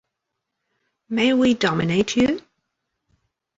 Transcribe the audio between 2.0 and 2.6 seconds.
you?